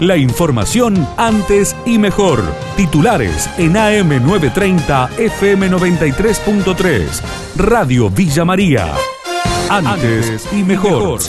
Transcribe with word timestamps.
La 0.00 0.16
información 0.16 1.06
antes 1.16 1.76
y 1.86 2.00
mejor. 2.00 2.40
Titulares 2.76 3.48
en 3.58 3.74
AM930 3.74 5.10
FM93.3. 5.10 7.56
Radio 7.56 8.10
Villa 8.10 8.44
María. 8.44 8.92
Antes 9.70 10.52
y 10.52 10.64
mejor. 10.64 11.20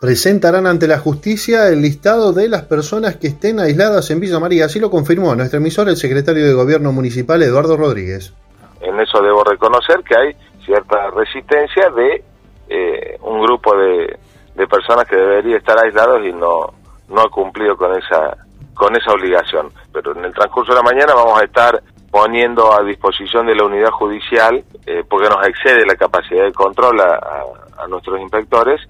Presentarán 0.00 0.66
ante 0.66 0.88
la 0.88 0.98
justicia 0.98 1.68
el 1.68 1.82
listado 1.82 2.32
de 2.32 2.48
las 2.48 2.62
personas 2.62 3.16
que 3.16 3.26
estén 3.26 3.60
aisladas 3.60 4.10
en 4.10 4.20
Villa 4.20 4.40
María. 4.40 4.64
Así 4.64 4.80
lo 4.80 4.90
confirmó 4.90 5.34
nuestro 5.34 5.58
emisor, 5.58 5.90
el 5.90 5.96
secretario 5.96 6.46
de 6.46 6.54
Gobierno 6.54 6.92
Municipal, 6.92 7.42
Eduardo 7.42 7.76
Rodríguez. 7.76 8.32
En 8.80 8.98
eso 8.98 9.20
debo 9.20 9.44
reconocer 9.44 10.02
que 10.02 10.16
hay 10.16 10.34
cierta 10.64 11.10
resistencia 11.10 11.90
de 11.90 12.24
eh, 12.70 13.18
un 13.20 13.42
grupo 13.42 13.76
de, 13.76 14.18
de 14.54 14.66
personas 14.66 15.06
que 15.06 15.16
debería 15.16 15.58
estar 15.58 15.78
aislados 15.78 16.24
y 16.24 16.32
no, 16.32 16.72
no 17.08 17.22
ha 17.22 17.30
cumplido 17.30 17.76
con 17.76 17.92
esa, 17.96 18.36
con 18.74 18.94
esa 18.96 19.12
obligación. 19.12 19.70
Pero 19.92 20.16
en 20.16 20.24
el 20.24 20.34
transcurso 20.34 20.72
de 20.72 20.78
la 20.78 20.82
mañana 20.82 21.14
vamos 21.14 21.40
a 21.40 21.44
estar 21.44 21.82
poniendo 22.10 22.72
a 22.72 22.82
disposición 22.82 23.46
de 23.46 23.54
la 23.54 23.64
unidad 23.64 23.90
judicial, 23.90 24.64
eh, 24.86 25.04
porque 25.08 25.28
nos 25.28 25.46
excede 25.46 25.84
la 25.84 25.96
capacidad 25.96 26.44
de 26.44 26.52
control 26.52 27.00
a, 27.00 27.44
a, 27.78 27.86
nuestros 27.88 28.18
inspectores, 28.20 28.80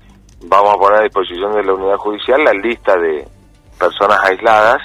vamos 0.43 0.74
a 0.74 0.79
poner 0.79 1.01
a 1.01 1.02
disposición 1.02 1.52
de 1.52 1.65
la 1.65 1.74
unidad 1.74 1.97
judicial 1.97 2.45
la 2.45 2.52
lista 2.52 2.97
de 2.97 3.27
personas 3.79 4.21
aisladas 4.24 4.79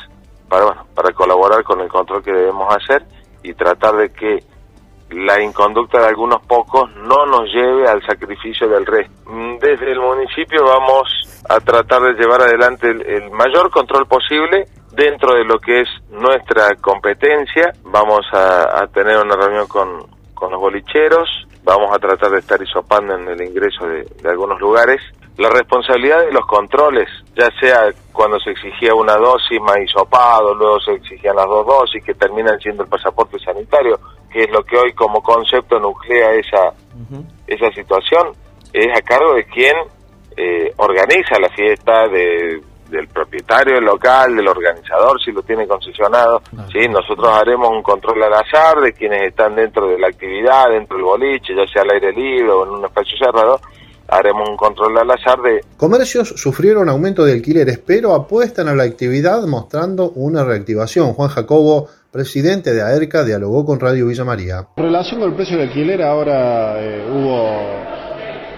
para, 0.49 0.65
bueno, 0.65 0.85
para 0.95 1.13
colaborar 1.13 1.63
con 1.63 1.81
el 1.81 1.87
control 1.87 2.23
que 2.23 2.31
debemos 2.31 2.75
hacer 2.75 3.05
y 3.43 3.53
tratar 3.53 3.95
de 3.95 4.11
que 4.11 4.43
la 5.11 5.41
inconducta 5.41 5.99
de 5.99 6.07
algunos 6.07 6.41
pocos 6.45 6.89
no 6.95 7.25
nos 7.25 7.51
lleve 7.53 7.87
al 7.87 8.01
sacrificio 8.05 8.67
del 8.67 8.85
resto. 8.85 9.13
Desde 9.59 9.91
el 9.91 9.99
municipio 9.99 10.63
vamos 10.63 11.09
a 11.49 11.59
tratar 11.59 12.01
de 12.01 12.13
llevar 12.13 12.41
adelante 12.41 12.89
el, 12.89 13.31
mayor 13.31 13.69
control 13.69 14.07
posible 14.07 14.65
dentro 14.91 15.35
de 15.35 15.43
lo 15.43 15.59
que 15.59 15.81
es 15.81 15.89
nuestra 16.09 16.75
competencia. 16.75 17.73
Vamos 17.83 18.25
a, 18.33 18.87
tener 18.93 19.17
una 19.17 19.35
reunión 19.35 19.67
con, 19.67 20.07
con, 20.33 20.51
los 20.51 20.59
bolicheros, 20.59 21.29
vamos 21.63 21.95
a 21.95 21.99
tratar 21.99 22.31
de 22.31 22.39
estar 22.39 22.61
hisopando 22.61 23.15
en 23.15 23.27
el 23.27 23.41
ingreso 23.41 23.85
de, 23.85 24.03
de 24.21 24.29
algunos 24.29 24.59
lugares. 24.59 25.01
La 25.37 25.49
responsabilidad 25.49 26.25
de 26.25 26.31
los 26.31 26.45
controles, 26.45 27.09
ya 27.35 27.49
sea 27.59 27.89
cuando 28.11 28.39
se 28.39 28.51
exigía 28.51 28.93
una 28.93 29.15
dosis 29.15 29.61
más 29.61 29.77
hisopado, 29.79 30.53
luego 30.53 30.79
se 30.81 30.93
exigían 30.93 31.35
las 31.35 31.47
dos 31.47 31.65
dosis 31.65 32.03
que 32.03 32.13
terminan 32.13 32.59
siendo 32.59 32.83
el 32.83 32.89
pasaporte 32.89 33.39
sanitario, 33.39 33.97
que 34.31 34.43
es 34.43 34.51
lo 34.51 34.63
que 34.63 34.77
hoy 34.77 34.93
como 34.93 35.21
concepto 35.21 35.79
nuclea 35.79 36.33
esa, 36.33 36.73
esa 37.47 37.71
situación, 37.71 38.29
es 38.73 38.87
a 38.97 39.01
cargo 39.01 39.33
de 39.33 39.45
quien 39.45 39.75
eh, 40.37 40.73
organiza 40.77 41.39
la 41.39 41.49
fiesta, 41.49 42.07
de, 42.07 42.61
del 42.91 43.07
propietario 43.07 43.75
del 43.75 43.85
local, 43.85 44.35
del 44.35 44.47
organizador, 44.47 45.19
si 45.23 45.31
lo 45.31 45.41
tiene 45.41 45.65
concesionado. 45.65 46.41
¿sí? 46.71 46.87
Nosotros 46.87 47.27
haremos 47.35 47.69
un 47.69 47.81
control 47.81 48.23
al 48.23 48.33
azar 48.33 48.79
de 48.81 48.93
quienes 48.93 49.23
están 49.23 49.55
dentro 49.55 49.87
de 49.87 49.97
la 49.97 50.07
actividad, 50.07 50.69
dentro 50.69 50.97
del 50.97 51.05
boliche, 51.05 51.55
ya 51.55 51.65
sea 51.67 51.81
al 51.83 51.91
aire 51.91 52.11
libre 52.11 52.51
o 52.51 52.65
en 52.65 52.71
un 52.71 52.85
espacio 52.85 53.17
cerrado. 53.17 53.59
Haremos 54.11 54.49
un 54.49 54.57
control 54.57 54.97
al 54.97 55.09
azar 55.09 55.41
de... 55.41 55.61
Comercios 55.77 56.33
sufrieron 56.35 56.89
aumento 56.89 57.25
de 57.25 57.33
alquileres, 57.33 57.79
pero 57.79 58.13
apuestan 58.13 58.67
a 58.67 58.75
la 58.75 58.83
actividad 58.83 59.41
mostrando 59.47 60.11
una 60.11 60.43
reactivación. 60.43 61.13
Juan 61.13 61.29
Jacobo 61.29 61.87
presidente 62.11 62.73
de 62.73 62.81
AERCA, 62.81 63.23
dialogó 63.23 63.65
con 63.65 63.79
Radio 63.79 64.07
Villa 64.07 64.25
María. 64.25 64.67
En 64.75 64.83
relación 64.83 65.21
con 65.21 65.29
el 65.29 65.35
precio 65.35 65.57
del 65.57 65.69
alquiler, 65.69 66.03
ahora 66.03 66.75
eh, 66.77 67.05
hubo 67.09 67.91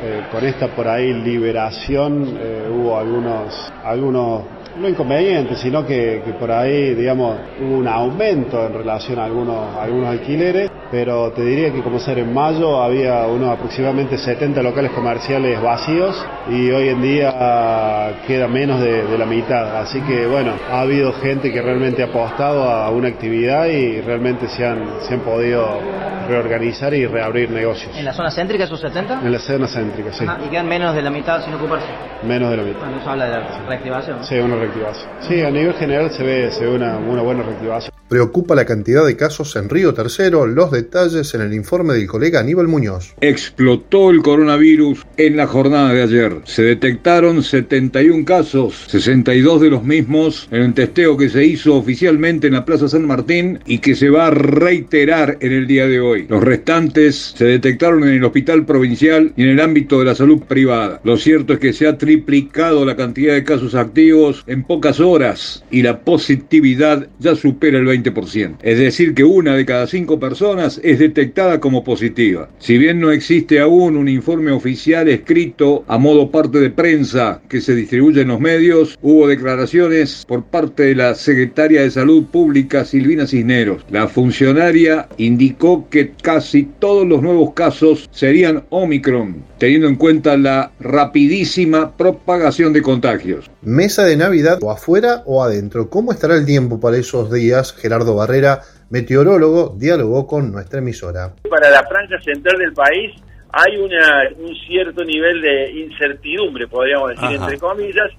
eh, 0.02 0.28
con 0.32 0.44
esta 0.44 0.76
por 0.76 0.88
ahí 0.88 1.14
liberación 1.14 2.38
eh, 2.38 2.68
hubo 2.70 2.98
algunos, 2.98 3.54
algunos 3.84 4.44
no 4.78 4.90
inconvenientes, 4.90 5.60
sino 5.60 5.86
que, 5.86 6.22
por 6.40 6.52
ahí, 6.52 6.96
digamos, 6.96 7.38
hubo 7.62 7.78
un 7.78 7.88
aumento 7.88 8.66
en 8.66 8.74
relación 8.74 9.20
a 9.20 9.26
algunos, 9.26 9.78
algunos 9.78 10.08
alquileres, 10.08 10.72
pero 10.92 11.32
te 11.32 11.44
diría 11.44 11.72
que 11.72 11.82
como 11.82 12.00
ser 12.00 12.20
en 12.20 12.34
mayo 12.34 12.82
había 12.82 13.26
unos 13.28 13.50
aproximadamente 13.50 14.18
70 14.18 14.62
locales 14.62 14.92
comerciales 14.92 15.62
vacíos 15.62 16.16
y 16.50 16.70
hoy 16.72 16.90
en 16.90 17.02
día 17.02 18.14
queda 18.28 18.48
menos 18.48 18.80
de, 18.82 19.04
la 19.18 19.26
mitad. 19.26 19.78
Así 19.78 20.02
que 20.02 20.26
bueno, 20.26 20.54
ha 20.70 20.82
habido 20.82 21.14
gente 21.14 21.52
que 21.52 21.62
realmente 21.62 22.02
ha 22.02 22.08
apostado 22.08 22.64
a 22.64 22.90
una 22.90 23.10
actividad 23.10 23.68
y 23.68 24.02
realmente 24.02 24.48
se 24.48 24.66
han, 24.66 25.02
se 25.08 25.14
han 25.14 25.20
podido 25.22 25.80
reorganizar 26.28 26.94
y 26.94 27.06
reabrir 27.06 27.50
negocios. 27.52 27.96
¿En 27.96 28.06
la 28.06 28.14
zona 28.14 28.32
céntrica 28.32 28.64
esos 28.64 28.80
70? 28.80 29.22
En 29.24 29.32
la 29.32 29.40
zona 29.40 29.68
céntrica, 29.68 30.14
sí. 30.14 30.26
¿Y 30.46 30.50
quedan 30.50 30.68
menos 30.68 30.96
de 30.96 31.02
la 31.02 31.10
mitad 31.10 31.44
sin 31.44 31.54
ocuparse? 31.54 31.88
Menos 32.24 32.50
de 32.52 32.58
la 32.58 32.64
mitad. 32.64 32.80
Bueno, 32.80 32.98
eso 32.98 33.10
habla 33.10 33.26
de 33.26 33.32
la 33.32 33.66
reactivación. 33.68 34.24
Sí, 34.24 34.36
una 34.38 34.56
reactivación. 34.56 35.10
Sí, 35.22 35.42
a 35.42 35.52
nivel 35.52 35.74
general 35.74 36.12
se 36.12 36.24
ve, 36.24 36.52
se 36.52 36.66
ve 36.66 36.76
una, 36.76 36.98
una 36.98 37.22
buena 37.22 37.44
reactivación. 37.44 37.94
Preocupa 38.08 38.54
la 38.56 38.66
cantidad 38.66 39.06
de 39.06 39.18
casos 39.18 39.56
en 39.56 39.70
Río 39.70 39.94
Tercero, 39.94 40.46
los 40.46 40.72
detalles 40.84 41.34
en 41.34 41.42
el 41.42 41.54
informe 41.54 41.94
del 41.94 42.08
colega 42.08 42.42
Aníbal 42.42 42.68
Muñoz. 42.68 43.16
Explotó 43.22 44.10
el 44.10 44.22
coronavirus 44.22 45.06
en 45.18 45.38
la 45.38 45.48
jornada 45.48 45.94
de 45.94 46.04
ayer. 46.04 46.42
Se 46.44 46.64
detectaron 46.64 47.42
71 47.42 48.26
casos, 48.26 48.86
62 48.88 49.62
de 49.62 49.70
los 49.70 49.84
mismos 49.84 50.48
en 50.52 50.62
el 50.62 50.74
testeo 50.74 51.18
que 51.18 51.30
se 51.30 51.46
hizo 51.46 51.76
oficialmente 51.76 52.48
en 52.48 52.54
la 52.54 52.66
Plaza 52.66 52.90
San 52.90 53.08
Martín 53.08 53.60
y 53.66 53.80
que 53.80 53.96
se 53.96 54.10
va 54.10 54.28
a 54.28 54.32
reiterar 54.32 55.38
en 55.40 55.54
el 55.54 55.68
día 55.68 55.88
de 55.88 56.00
hoy. 56.00 56.26
Los 56.28 56.44
restantes 56.44 57.34
se 57.38 57.46
detectaron 57.46 58.04
en 58.04 58.16
el 58.16 58.24
hospital 58.24 58.66
provincial 58.66 59.34
y 59.38 59.44
en 59.44 59.50
el 59.50 59.60
ámbito 59.62 60.00
de 60.00 60.06
la 60.06 60.16
salud 60.16 60.42
privada. 60.42 61.00
Lo 61.04 61.18
cierto 61.18 61.54
es 61.54 61.60
que 61.60 61.74
se 61.74 61.88
ha 61.88 61.98
triplicado 61.98 62.86
la 62.86 62.96
cantidad 62.96 63.34
de 63.34 63.44
casos 63.44 63.76
activos 63.76 64.44
en 64.48 64.64
pocas 64.64 65.00
horas 65.00 65.64
y 65.72 65.82
la 65.82 66.02
positividad 66.02 67.08
ya 67.20 67.36
supera 67.36 67.80
el 67.80 67.88
20%. 67.88 68.58
Es 68.62 68.80
decir, 68.80 69.14
que 69.14 69.24
una 69.24 69.56
de 69.56 69.66
cada 69.66 69.88
cinco 69.88 70.20
personas 70.20 70.63
es 70.66 71.00
detectada 71.00 71.60
como 71.60 71.84
positiva. 71.84 72.50
Si 72.60 72.78
bien 72.78 73.00
no 73.00 73.12
existe 73.12 73.60
aún 73.60 73.98
un 73.98 74.08
informe 74.08 74.52
oficial 74.52 75.08
escrito 75.10 75.84
a 75.88 75.98
modo 75.98 76.32
parte 76.32 76.60
de 76.60 76.70
prensa 76.70 77.42
que 77.50 77.62
se 77.62 77.76
distribuye 77.76 78.22
en 78.22 78.30
los 78.30 78.40
medios, 78.40 78.98
hubo 79.02 79.28
declaraciones 79.28 80.26
por 80.28 80.46
parte 80.46 80.84
de 80.84 80.96
la 80.96 81.16
secretaria 81.16 81.82
de 81.82 81.92
Salud 81.92 82.26
Pública 82.26 82.86
Silvina 82.86 83.28
Cisneros. 83.28 83.86
La 83.90 84.08
funcionaria 84.08 85.08
indicó 85.18 85.88
que 85.90 86.12
casi 86.22 86.64
todos 86.80 87.06
los 87.08 87.22
nuevos 87.22 87.54
casos 87.54 88.10
serían 88.12 88.64
Omicron, 88.70 89.44
teniendo 89.58 89.88
en 89.88 89.96
cuenta 89.96 90.38
la 90.38 90.72
rapidísima 90.80 91.96
propagación 91.96 92.74
de 92.74 92.82
contagios. 92.82 93.50
Mesa 93.62 94.04
de 94.04 94.18
Navidad 94.18 94.60
o 94.62 94.72
afuera 94.72 95.24
o 95.26 95.44
adentro. 95.44 95.90
¿Cómo 95.90 96.12
estará 96.12 96.36
el 96.36 96.46
tiempo 96.46 96.80
para 96.80 96.98
esos 96.98 97.32
días? 97.32 97.74
Gerardo 97.74 98.16
Barrera, 98.16 98.62
meteorólogo, 98.90 99.76
dialogó 99.78 100.28
con 100.28 100.52
nuestra 100.52 100.80
emisora. 100.80 101.34
Para 101.50 101.70
la 101.70 101.84
franja 101.88 102.20
central 102.22 102.58
del 102.58 102.74
país 102.74 103.14
hay 103.52 103.78
una, 103.78 104.24
un 104.38 104.56
cierto 104.68 105.04
nivel 105.04 105.42
de 105.42 105.72
incertidumbre, 105.72 106.68
podríamos 106.68 107.10
decir, 107.10 107.40
entre 107.40 107.58
comillas, 107.60 108.10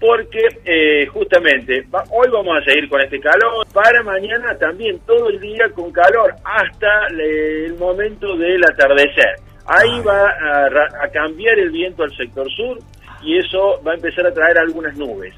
porque 0.00 0.40
eh, 0.64 1.06
justamente 1.06 1.86
hoy 2.10 2.28
vamos 2.32 2.58
a 2.58 2.64
seguir 2.64 2.88
con 2.88 3.00
este 3.00 3.20
calor, 3.20 3.66
para 3.72 4.02
mañana 4.02 4.56
también 4.58 4.98
todo 5.06 5.28
el 5.28 5.38
día 5.38 5.68
con 5.74 5.92
calor 5.92 6.34
hasta 6.42 7.06
el 7.08 7.74
momento 7.74 8.36
del 8.36 8.64
atardecer. 8.64 9.36
Ahí 9.66 10.00
va 10.00 10.28
a, 10.28 11.04
a 11.04 11.08
cambiar 11.08 11.58
el 11.58 11.70
viento 11.70 12.02
al 12.02 12.16
sector 12.16 12.50
sur 12.50 12.78
y 13.22 13.38
eso 13.38 13.80
va 13.86 13.92
a 13.92 13.94
empezar 13.94 14.26
a 14.26 14.34
traer 14.34 14.58
algunas 14.58 14.96
nubes 14.96 15.34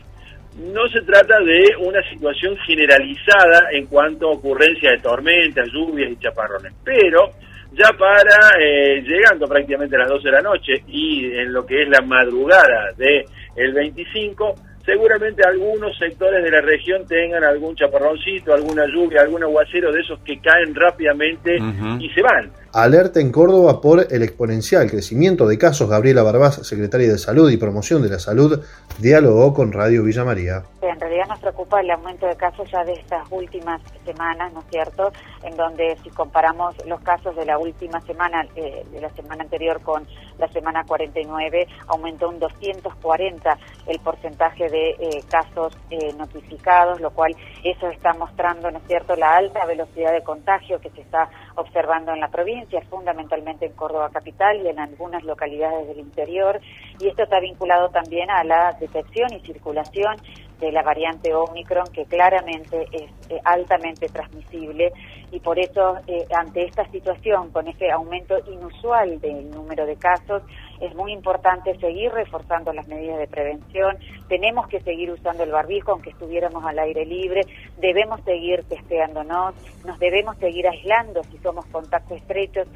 no 0.57 0.87
se 0.89 1.01
trata 1.03 1.41
de 1.41 1.77
una 1.81 2.01
situación 2.11 2.57
generalizada 2.67 3.69
en 3.73 3.87
cuanto 3.87 4.29
a 4.29 4.33
ocurrencia 4.35 4.91
de 4.91 4.99
tormentas, 4.99 5.69
lluvias 5.73 6.13
y 6.13 6.17
chaparrones, 6.17 6.73
pero 6.85 7.31
ya 7.73 7.91
para 7.99 8.57
eh, 8.61 9.03
llegando 9.03 9.49
prácticamente 9.49 9.97
a 9.97 10.01
las 10.01 10.09
12 10.09 10.25
de 10.25 10.33
la 10.33 10.43
noche 10.43 10.73
y 10.87 11.27
en 11.27 11.53
lo 11.53 11.67
que 11.67 11.83
es 11.83 11.89
la 11.89 12.03
madrugada 12.03 12.93
del 12.97 13.25
el 13.57 13.73
25, 13.73 14.55
seguramente 14.85 15.43
algunos 15.47 15.97
sectores 15.99 16.43
de 16.43 16.51
la 16.51 16.61
región 16.61 17.07
tengan 17.07 17.43
algún 17.45 17.75
chaparroncito, 17.75 18.53
alguna 18.53 18.87
lluvia, 18.87 19.23
algún 19.23 19.43
aguacero 19.43 19.93
de 19.93 20.01
esos 20.01 20.19
que 20.21 20.39
caen 20.41 20.75
rápidamente 20.75 21.57
y 21.57 22.09
se 22.11 22.23
van. 22.23 22.51
Alerta 22.73 23.21
en 23.21 23.31
Córdoba 23.31 23.81
por 23.81 24.05
el 24.11 24.23
exponencial 24.23 24.91
crecimiento 24.91 25.47
de 25.47 25.57
casos. 25.57 25.89
Gabriela 25.89 26.25
Barbás, 26.25 26.67
secretaria 26.67 27.07
de 27.09 27.19
Salud 27.19 27.49
y 27.51 27.57
Promoción 27.57 28.03
de 28.03 28.09
la 28.09 28.19
Salud, 28.19 28.65
dialogó 28.99 29.55
con 29.55 29.73
Radio 29.73 30.03
Villa 30.03 30.25
María. 30.25 30.65
En 30.83 31.01
realidad 31.01 31.27
nos 31.29 31.39
preocupa 31.39 31.81
el 31.81 31.91
aumento 31.91 32.27
de 32.27 32.37
casos 32.37 32.69
ya 32.71 32.85
de 32.85 32.95
estas 32.95 33.27
últimas 33.31 33.81
semanas, 34.05 34.53
¿no 34.53 34.61
es 34.61 34.67
cierto? 34.71 35.13
En 35.45 35.57
donde 35.57 35.97
si 36.03 36.11
comparamos 36.11 36.75
los 36.87 37.01
casos 37.03 37.37
de 37.37 37.47
la 37.47 37.59
última 37.59 38.01
semana, 38.01 38.45
eh, 38.57 38.85
de 38.91 39.01
la 39.01 39.11
semana 39.11 39.45
anterior 39.45 39.81
con 39.81 40.05
la 40.39 40.49
semana 40.49 40.85
49, 40.85 41.69
aumentó 41.87 42.29
un 42.29 42.41
240 42.41 43.57
el 43.87 43.99
porcentaje 44.01 44.69
de 44.69 44.91
eh, 44.91 45.23
casos 45.31 45.77
eh, 45.91 46.13
notificados, 46.17 47.01
lo 47.01 47.11
cual 47.11 47.35
eso 47.63 47.89
está 47.89 48.13
mostrando, 48.15 48.71
¿no 48.71 48.79
es 48.79 48.87
cierto?, 48.87 49.17
la 49.17 49.37
alta 49.37 49.65
velocidad 49.67 50.13
de 50.13 50.23
contagio 50.23 50.81
que 50.81 50.91
se 50.91 51.01
está 51.01 51.29
observando 51.57 52.13
en 52.13 52.21
la 52.21 52.29
provincia, 52.29 52.81
fundamentalmente 52.89 53.67
en 53.67 53.73
Córdoba 53.73 54.11
capital 54.11 54.61
y 54.65 54.69
en 54.69 54.79
algunas 54.79 55.23
localidades 55.25 55.89
del 55.89 55.99
interior, 55.99 56.61
y 57.01 57.09
esto 57.09 57.25
está 57.25 57.41
vinculado 57.41 57.89
también 57.91 58.31
a 58.31 58.45
la 58.45 58.73
detección 58.79 59.33
y 59.33 59.41
circulación 59.41 60.17
de 60.61 60.73
la 60.73 60.83
variante 60.83 61.35
Omicron, 61.35 61.87
que 61.93 62.05
claramente 62.07 62.87
es 62.93 63.11
eh, 63.29 63.41
altamente 63.45 64.09
transmisible 64.09 64.93
y 65.31 65.41
por 65.41 65.59
eso 65.59 65.97
eh, 66.07 66.27
ante 66.35 66.65
esta 66.65 66.89
situación, 66.91 67.51
con 67.51 67.67
este 67.69 67.91
aumento 67.91 68.37
inusual 68.51 69.21
del 69.21 69.51
número 69.51 69.85
de 69.85 69.97
casos, 69.97 70.43
es 70.81 70.95
muy 70.95 71.13
importante 71.13 71.79
seguir 71.79 72.13
reforzando 72.13 72.73
las 72.73 72.87
medidas 72.89 73.19
de 73.19 73.27
prevención, 73.27 73.97
tenemos 74.29 74.69
que 74.69 74.81
seguir 74.81 75.11
usando 75.11 75.43
el 75.45 75.51
barbijo 75.51 75.93
aunque 75.93 76.11
estuviéramos 76.11 76.65
al 76.65 76.79
aire 76.79 77.05
libre, 77.05 77.43
debemos 77.79 78.21
seguir 78.25 78.65
testeándonos, 78.69 79.55
nos 79.85 79.99
debemos 79.99 80.37
seguir 80.39 80.67
aislando 80.69 81.23
si 81.25 81.39
somos 81.39 81.65
contactos 81.67 82.19
estrechos. 82.19 82.69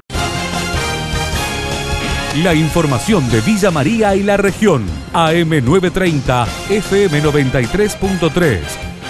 La 2.43 2.53
información 2.53 3.29
de 3.31 3.41
Villa 3.41 3.71
María 3.71 4.15
y 4.15 4.21
la 4.21 4.37
región. 4.37 4.85
AM930, 5.13 6.45
FM93.3. 6.69 8.59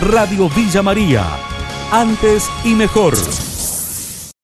Radio 0.01 0.49
Villa 0.49 0.81
María. 0.81 1.25
Antes 1.91 2.49
y 2.63 2.75
mejor. 2.75 3.15